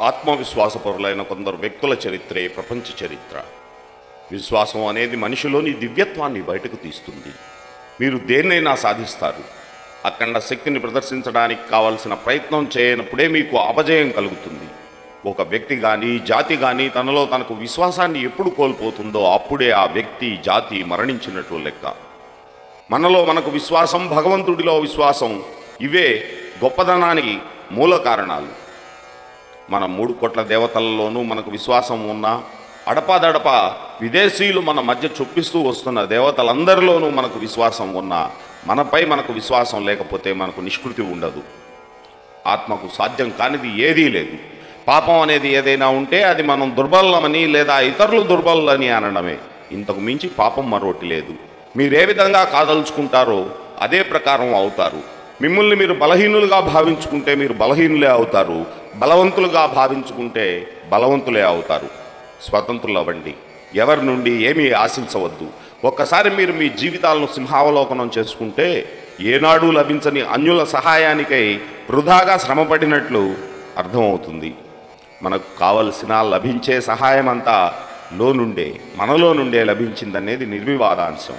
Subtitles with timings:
[0.00, 3.42] ఆత్మవిశ్వాసపరులైన కొందరు వ్యక్తుల చరిత్రే ప్రపంచ చరిత్ర.
[4.32, 7.34] విశ్వాసం అనేది మనిషిలోని దివ్యత్వాన్ని బయటకు తీస్తుంది.
[8.00, 9.44] మీరు దేన్నైనా సాధిస్తారు.
[10.04, 14.68] అఖండ శక్తిని ప్రదర్శించడానికి కావలసిన ప్రయత్నం చేయనప్పుడే మీకు అపజయం కలుగుతుంది.
[15.30, 21.58] ఒక వ్యక్తి కానీ జాతి కానీ తనలో తనకు విశ్వాసాన్ని ఎప్పుడు కోల్పోతుందో అప్పుడే ఆ వ్యక్తి జాతి మరణించినట్లు
[21.58, 21.94] లెక్క.
[22.90, 25.42] మనలో మనకు విశ్వాసం భగవంతుడిలో విశ్వాసం
[25.80, 26.28] ఇవే
[26.64, 27.38] గొప్పదనానికి
[27.72, 28.65] మూల కారణాలు.
[29.70, 32.42] మన మూడు కోట్ల దేవతలలోనూ మనకు విశ్వాసం ఉన్నా
[32.88, 33.48] అడపాదడప
[34.00, 38.30] విదేశీయులు మన మధ్య చొప్పిస్తూ వస్తున్న దేవతలందరిలోనూ మనకు విశ్వాసం ఉన్నా
[38.66, 41.42] మనపై మనకు విశ్వాసం లేకపోతే మనకు నిష్కృతి ఉండదు.
[42.46, 44.36] ఆత్మకు సాధ్యం కానిది ఏదీ లేదు.
[44.88, 49.38] పాపం అనేది ఏదైనా ఉంటే అది మనం దుర్బలమని లేదా ఇతరులు దుర్బలని అనడమే.
[49.72, 51.34] ఇంతకు మించి పాపం మరొకటి లేదు.
[51.76, 55.15] మీరు ఏ విధంగా కాదలుచుకుంటారో అదే ప్రకారం అవుతారు.
[55.42, 58.66] మిమ్మల్ని మీరు బలహీనులుగా భావించుకుంటే మీరు బలహీనులే అవుతారు.
[58.96, 61.88] బలవంతులుగా భావించుకుంటే బలవంతులే అవుతారు.
[62.48, 63.34] స్వతంత్రులు అవ్వండి
[63.74, 65.48] ఎవరి నుండి ఏమీ ఆశించవద్దు.
[65.84, 68.88] ఒక్కసారి మీరు మీ జీవితాలను సింహావలోకనం చేసుకుంటే
[69.20, 73.34] ఏనాడు లభించని అన్యుల సహాయానికై వృధాగా శ్రమపడినట్లు
[73.76, 74.54] అర్థమవుతుంది.
[75.22, 77.74] మనకు కావలసిన లభించే సహాయం అంతా
[78.16, 81.34] లో నుండే మనలో నుండే లభించిందనేది నిర్వివాదాంశం.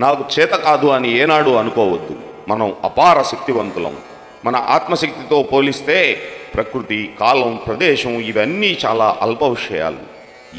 [0.00, 2.35] నాకు చేత కాదు అని ఏనాడు అనుకోవద్దు.
[2.48, 3.96] మనం అపార శక్తివంతులం.
[4.44, 6.18] మన ఆత్మశక్తితో పోలిస్తే
[6.54, 9.96] ప్రకృతి కాలం ప్రదేశం ఇవన్నీ చాలా అల్ప విషయాలు.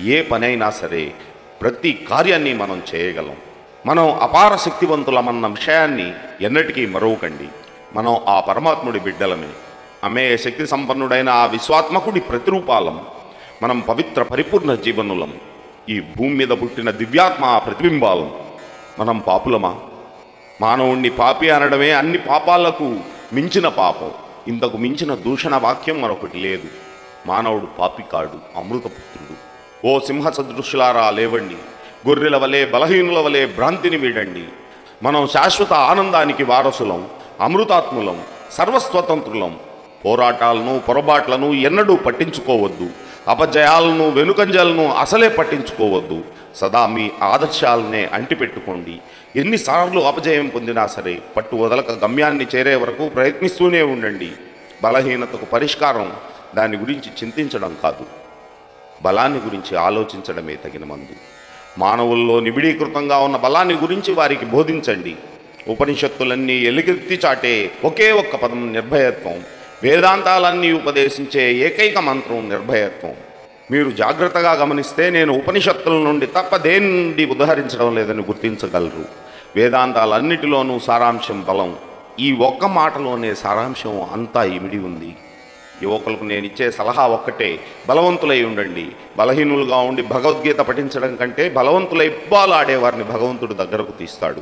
[0.06, 1.12] ఏ పనైనా సరే
[1.62, 3.36] ప్రతి కార్యాన్ని మనం చేయగలం.
[3.86, 7.48] మనం అపార శక్తివంతులమన్న విషయాన్ని ఎన్నటికీ మరవకండి.
[7.94, 9.48] మనం ఆ పరమాత్ముడి బిడ్డలమే.
[10.04, 13.06] ఆమె శక్తి సంపన్నుడైన ఆ విశ్వాత్మకుడి ప్రతిరూపాలం.
[13.64, 15.34] మనం పవిత్ర పరిపూర్ణ జీవనులం.
[15.90, 18.32] ఈ భూమి మీద పుట్టిన దివ్యాత్మ ప్రతిబింబాలం.
[19.00, 19.76] మనం పాపులమా?
[20.62, 23.00] మానవుణ్ణి పాపి అనడమే అన్ని పాపాలకు
[23.34, 24.12] మించిన పాపం.
[24.48, 26.68] ఇంతకు మించిన దూషణ వాక్యం మరొకటి లేదు.
[27.26, 29.48] మానవుడు పాపి కాడు అమృతపుత్రుడు
[29.88, 31.56] ఓ సింహ సదృశులారా లేవండి.
[32.08, 34.44] గొర్రెల వలె బలహీనుల వలె భ్రాంతిని వీడండి.
[35.04, 37.08] మనం శాశ్వత ఆనందానికి వారసులం
[37.42, 38.22] అమృతాత్ములం
[38.52, 39.60] సర్వస్వతంత్రులం.
[40.06, 42.90] పోరాటాలను పొరపాట్లను ఎన్నడూ పట్టించుకోవద్దు.
[43.28, 46.24] అపజయాలను వెనుకంజలను అసలే పట్టించుకోవద్దు.
[46.56, 49.00] సదా మీ ఆదర్శాలనే అంటిపెట్టుకోండి.
[49.40, 54.32] ఎన్నిసార్లు అపజయం పొందినా సరే పట్టు వదలక గమ్యాన్ని చేరే వరకు ప్రయత్నిస్తూనే ఉండండి.
[54.84, 56.14] బలహీనతకు పరిష్కారం
[56.56, 58.06] దాని గురించి చింతించడం కాదు.
[59.02, 61.16] బలాన్ని గురించి ఆలోచించడమే తగిన మందు.
[61.78, 65.16] మానవుల్లో నిబిడీకృతంగా ఉన్న బలాన్ని గురించి వారికి బోధించండి.
[65.68, 69.44] ఉపనిషత్తులన్నీ ఎలుగెత్తి చాటే ఒకే ఒక్క పదం నిర్భయత్వం.
[69.84, 73.14] వేదాంతాలన్నీ ఉపదేశించే ఏకైక మంత్రం నిర్భయత్వం.
[73.72, 79.06] మీరు జాగ్రత్తగా గమనిస్తే నేను ఉపనిషత్తుల నుండి తప్ప దేని నుండి ఉదహరించడం లేదని గుర్తించగలరు.
[79.56, 81.76] వేదాంతాలన్నిటిలోనూ సారాంశం బలం.
[82.20, 85.16] ఈ ఒక్క మాటలోనే సారాంశం అంతా ఇమిడి ఉంది.
[85.84, 87.60] యువకులకు నేను ఇచ్చే సలహా ఒక్కటే
[87.90, 88.88] బలవంతులై ఉండండి.
[89.18, 94.42] బలహీనులుగా ఉండి భగవద్గీత పఠించడం కంటే బలవంతులై బాలు ఆడేవారిని భగవంతుడు దగ్గరకు తీస్తాడు.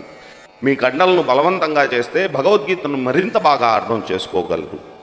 [0.63, 4.94] మీ కండలను బలవంతంగా చేస్తే భగవద్గీతను మరింత బాగా అర్థం చేసుకోగలరు.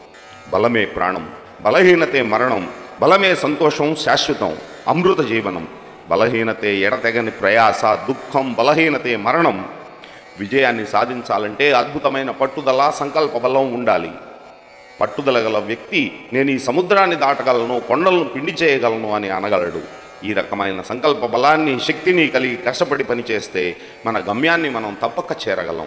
[0.50, 1.30] బలమే ప్రాణం
[1.62, 2.70] బలహీనతే మరణం
[3.00, 4.56] బలమే సంతోషం శాశ్వతం
[4.88, 5.68] అమృత జీవనం.
[6.08, 9.68] బలహీనతే ఎడతెగని ప్రయాస దుఃఖం బలహీనతే మరణం.
[10.38, 14.10] విజయాన్ని సాధించాలంటే అద్భుతమైన పట్టుదల సంకల్ప బలం ఉండాలి.
[15.00, 19.82] పట్టుదల గల వ్యక్తి నేను ఈ సముద్రాన్ని దాటగలను కొండలను పిండి చేయగలను అని అనగలడు.
[20.24, 23.76] ఈ రకమైన సంకల్ప బలాన్ని శక్తిని కలిగి కష్టపడి పనిచేస్తే
[24.06, 25.86] మన గమ్యాన్ని మనం తప్పక చేరగలం.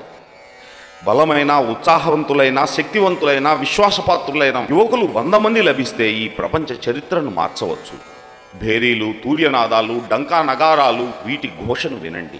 [1.04, 8.16] బలమైన ఉత్సాహవంతులైన శక్తివంతులైన విశ్వాసపాత్రులైన యువకులు వంద మంది లభిస్తే ఈ ప్రపంచ చరిత్రను మార్చవచ్చు.
[8.60, 12.40] భేరీలు తూర్యనాదాలు డంకా నగారాలు వీటి ఘోషను వినండి.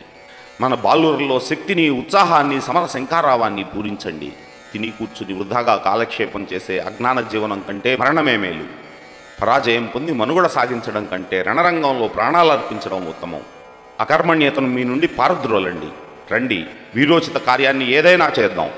[0.62, 4.34] మన బాలురులో శక్తిని ఉత్సాహాన్ని సమర శంకారావాన్ని పూరించండి.
[4.74, 8.64] తిని కూర్చుని వృధాగా కాలక్షేపం చేసే అజ్ఞాన జీవనం కంటే మరణమే మేలు.
[9.42, 13.42] పరాజయం పొంది మనుగడ సాగించడం కంటే రణరంగంలో ప్రాణాలు అర్పించడం ఉత్తమం.
[14.00, 15.88] అకర్మణ్యతను మీ నుండి పారద్రోలండి.
[16.32, 16.66] రండి
[16.96, 18.70] వీరోచిత కార్యాన్ని ఏదైనా చేద్దాం.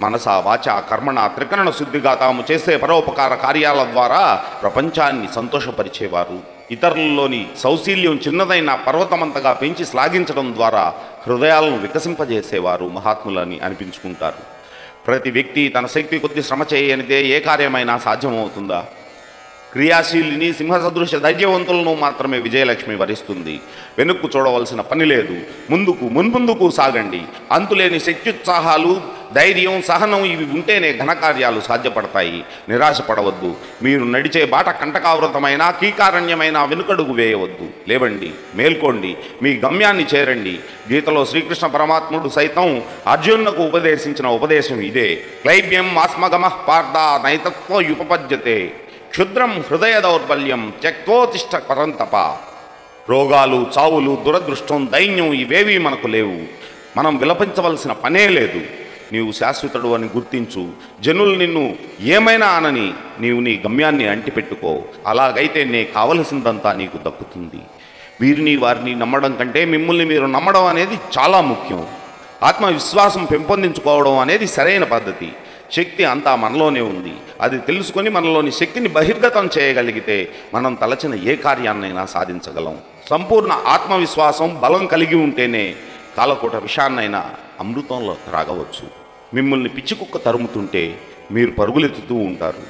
[0.00, 6.40] మనస వాచ కర్మణ త్రికరణ శుద్ధిగా తాము చేసే పరోపకార కార్యాల ద్వారా ప్రపంచాన్ని సంతోషపరిచేవారు.
[6.70, 10.94] ఇతరులలోని సౌశీల్యం చిన్నదైన పర్వతమంతగా పెంచి శ్లాఘించడం ద్వారా
[11.26, 14.58] హృదయాలను వికసింపజేసేవారు మహాత్ములని అనిపించుకుంటారు.
[15.06, 18.86] ప్రతి వ్యక్తి తన శక్తి కొద్ది శ్రమ చేయనిదే ఏ కార్యమైనా సాధ్యమవుతుందా?
[19.72, 23.60] క్రియాశీలిని సింహ సదృశ ధైర్యవంతులను మాత్రమే విజయలక్ష్మి వరిస్తుంది.
[23.98, 25.38] వెనుక్కు చూడవలసిన పని లేదు.
[25.70, 27.22] ముందుకు మున్ముందుకు సాగండి.
[27.52, 29.00] అంతులేని శక్త్యుత్సాహాలు
[29.34, 32.44] ధైర్యం సహనం ఇవి ఉంటేనే ఘనకార్యాలు సాధ్యపడతాయి.
[32.68, 33.54] నిరాశపడవద్దు.
[33.82, 37.68] మీరు నడిచే బాట కంటకావృతమైన కీకారణ్యమైన వెనుకడుగు వేయవద్దు.
[37.88, 39.16] లేవండి మేల్కోండి.
[39.42, 40.58] మీ గమ్యాన్ని చేరండి.
[40.92, 45.14] గీతలో శ్రీకృష్ణ పరమాత్ముడు సైతం అర్జునులకు ఉపదేశించిన ఉపదేశం ఇదే.
[45.14, 48.72] క్లైబ్యం ఆస్మగమ పార్థ నైతత్వ ఉపపద్యతే
[49.18, 52.16] క్షుద్రం హృదయ దౌర్బల్యం త్యక్తోతిష్ట పరంతప
[53.10, 56.38] రోగాలు చావులు దురదృష్టం దైన్యం ఇవేవీ మనకు లేవు.
[56.96, 58.60] మనం విలపించవలసిన పనే లేదు.
[59.12, 60.68] నీవు శాశ్వతుడు అని గుర్తించు.
[61.00, 64.82] జనులు నిన్ను ఏమైనా అనని నీవు నీ గమ్యాన్ని అంటిపెట్టుకో.
[65.06, 67.62] అలాగైతే నే కావలసిందంతా నీకు దక్కుతుంది.
[68.20, 71.86] వీరిని వారిని నమ్మడం కంటే మిమ్మల్ని మీరు నమ్మడం అనేది చాలా ముఖ్యం.
[72.42, 75.32] ఆత్మవిశ్వాసం పెంపొందించుకోవడం అనేది సరైన పద్ధతి.
[75.72, 77.12] శక్తి అంతా మనలోనే ఉంది.
[77.40, 82.78] అది తెలుసుకొని మనలోని శక్తిని బహిర్గతం చేయగలిగితే మనం తలచిన ఏ కార్యాన్నైనా సాధించగలం.
[83.10, 85.74] సంపూర్ణ ఆత్మవిశ్వాసం బలం కలిగి ఉంటేనే
[86.16, 87.30] కాలకూట విషాన్నైనా
[87.60, 88.88] అమృతంలో త్రాగవచ్చు.
[89.34, 90.98] మిమ్మల్ని పిచ్చికుక్క తరుముతుంటే
[91.32, 92.62] మీరు పరుగులెత్తుతూ ఉంటారు.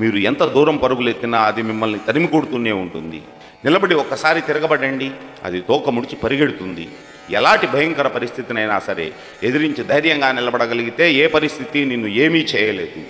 [0.00, 3.22] మీరు ఎంత దూరం పరుగులెత్తినా అది మిమ్మల్ని తరిమి కొడుతూనే ఉంటుంది.
[3.64, 5.10] నిలబడి ఒక్కసారి తిరగబడండి
[5.44, 6.88] అది తోక ముడిచి పరిగెడుతుంది.
[7.30, 13.02] ఎలాంటి భయంకర పరిస్థితినైనా సరే ఎదిరించి ధైర్యంగా నిలబడగలిగితే ఏ పరిస్థితి నిన్ను ఏమీ చేయలేదు.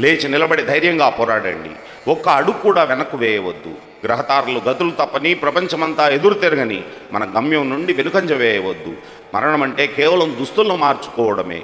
[0.00, 1.70] లేచి నిలబడి ధైర్యంగా పోరాడండి.
[2.10, 3.74] ఒక్క అడుగు కూడా వెనక్కు వేయవద్దు.
[4.04, 6.82] గ్రహతారులు గతులు తప్పని ప్రపంచమంతా ఎదురు తిరగని
[7.12, 8.96] మన గమ్యం నుండి వెనుకంజ వేయవద్దు.
[9.34, 11.62] మరణం అంటే కేవలం దుస్తులను మార్చుకోవడమే.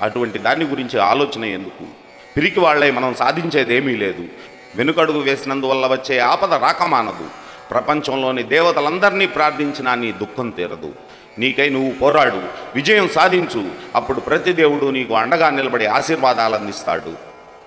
[0.00, 1.84] అటువంటి దాని గురించి ఆలోచన ఎందుకు?
[2.36, 4.24] పిరికి వాళ్ళే మనం సాధించేదేమీ లేదు.
[4.76, 7.26] వెనుకడుగు వేసినందువల్ల వచ్చే ఆపద రాకమానదు
[7.70, 11.09] ప్రపంచంలోని దేవతలందరినీ ప్రార్థించినా నీ దుఃఖం తీరదు.
[11.38, 12.42] నీకై నువ్వు పోరాడు
[12.74, 13.70] విజయం సాధించు.
[13.94, 17.12] అప్పుడు ప్రతి దేవుడు నీకు అండగా నిలబడి ఆశీర్వాదాలు అందిస్తాడు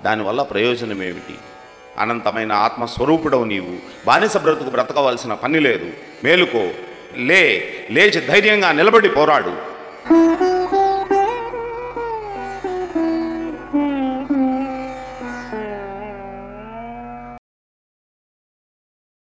[0.03, 1.35] దానివల్ల ప్రయోజనం ఏమిటి
[1.99, 4.05] అనంతమైన ఆత్మస్వరూపుడవు నీవు.
[4.05, 5.89] బానిస బ్రతుకు బ్రతకవలసిన పని లేదు.
[6.23, 6.69] మేలుకో.
[7.17, 9.72] లే లేచి ధైర్యంగా నిలబడి పోరాడు.